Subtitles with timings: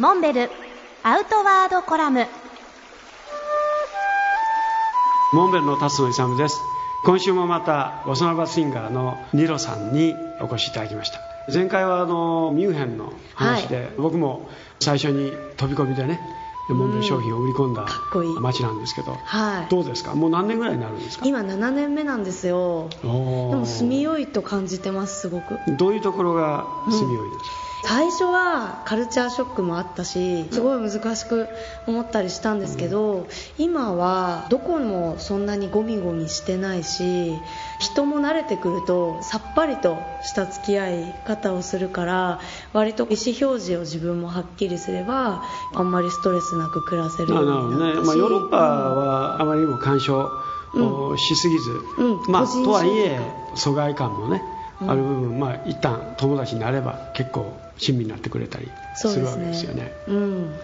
[0.00, 0.48] モンベル
[1.02, 2.26] アウトワードコラム。
[5.34, 6.56] モンベルの辰野勇です。
[7.04, 11.20] 今週もまたボサノバシンガーのニロさんにお越しいただきました。
[11.52, 14.48] 前回はあのミュンヘンの話で、はい、僕も
[14.80, 16.18] 最初に飛び込みでね
[16.74, 17.86] モンベル商品を売り込んだ
[18.40, 20.14] 街なんですけど、はい、どうですか？
[20.14, 21.26] もう何年ぐらいになるんですか？
[21.26, 22.88] 今7年目なんですよ。
[23.02, 25.58] でも住みよいと感じてますすごく。
[25.78, 31.48] どういうところが住みよいですか、うん最初はカルチャーショックもあったしすごい難しく
[31.86, 37.32] 思ったりしたんですけど、今はどこもそんなにゴミゴミしてないし
[37.78, 42.40] 人も慣れてくるとさっぱりとした付き合い方をするから
[42.74, 45.42] 割と意思表示を自分もはっきりすれば
[45.72, 47.96] あんまりストレスなく暮らせるようになった。
[47.96, 48.06] し、ね。
[48.06, 50.30] まあ、ヨーロッパはあまりにも干渉
[51.16, 52.32] しすぎず、うん。
[52.32, 53.20] まあ、とはいえ
[53.54, 54.42] 疎外感もね
[54.86, 59.82] ある部分、まあ、一旦友達になれば結構親身になってくれたりするわけですよね。
[59.82, 59.92] ね。
[60.08, 60.54] うん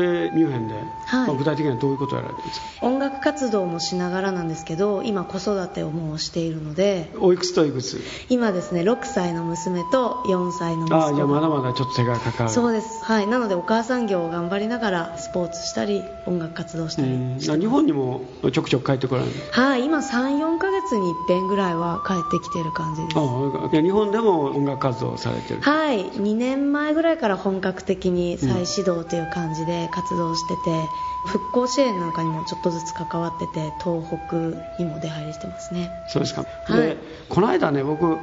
[0.00, 0.74] でミュンヘンで、
[1.06, 1.28] はい。
[1.28, 2.86] まあ、具体的にはどういうことをやられてるんですか？
[2.86, 8.00] 音楽活動もしながらなんですけど今子育てをもうしているのでおいくつといくつ？
[8.28, 11.06] 今ですね6歳の娘と4歳の息子。
[11.06, 12.50] あじゃあまだまだちょっと手がかかる。
[12.50, 13.04] そうです。
[13.04, 13.26] はい。
[13.26, 17.08] なのでお母さん業を頑張りながらスポーツしたり音楽活動したり
[17.38, 19.84] 日本にもちょくちょく帰ってこられるはい。
[19.84, 23.18] 今34か月に一遍ぐらいは帰ってきてる感じです。
[23.18, 25.60] あ日本でも音楽活動されてる？
[25.60, 26.04] はい。
[26.10, 30.88] 2年前ぐらいから本格的に再始動という感じで活動してて、
[31.26, 34.36] 復興支援なんかにもちょっとずつ関わってて東北
[34.78, 35.90] にも出入りしてますね。
[36.08, 36.96] そうですか、はい、で
[37.28, 38.18] この間ね僕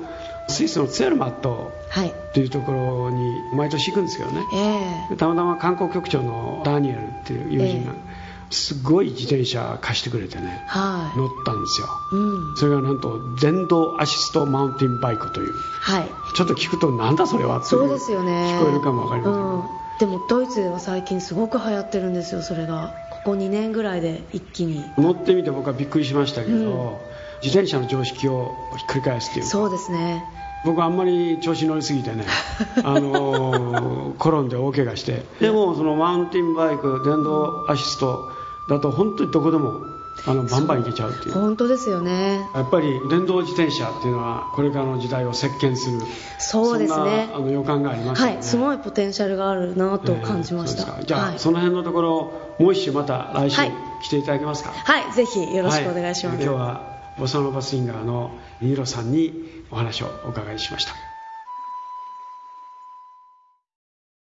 [0.48, 1.72] スイスのツェルマット
[2.34, 2.46] とい。
[2.46, 4.46] うところに毎年行くんですけどね、
[5.10, 18.58] えー、たまたま観光局長のダニエルっていう友人が、えー、すごい自転車貸してくれてね、はい、乗ったんですよ、うん、それがなんと電動アシストマウンテンバイクという、はい、ちょっと聞くとなんだそれはってそうですよね。
[18.60, 22.96] 聞こえるかも分かりませんけど、うんでもドイツでは最近すごく流行ってるんですよそれが。
[23.12, 24.84] ここ2年ぐらいで一気に。
[24.98, 26.98] 乗ってみて僕はびっくりしましたけど、うん、
[27.44, 30.24] 自転車の常識をひっくり返すっていうそうですね。
[30.66, 32.26] 僕あんまり調子乗りすぎてね
[32.84, 35.24] あの転んで大怪我して。
[35.40, 38.32] でもそのマウンテンバイク電動アシスト
[38.70, 39.82] だと本当にどこでも
[40.26, 41.34] あのバンバンいけちゃうっていう。
[41.34, 42.48] 本当ですよね。
[42.54, 46.00] やっぱり電動自転車っていうのはこれからの時代を席巻する。
[46.40, 47.30] そうですね。
[47.34, 53.62] あの予感がありますね、はいすごいポテンシャルがあるなと感じました、えー、じゃあ、はい、その辺のところもう一周また来週
[54.04, 54.72] 来ていただけますか？
[54.72, 59.34] はい、ぜひよろしくお願いします、はい、今日はボサノバスインガーのニーロさんに
[59.72, 61.11] お話をお伺いしました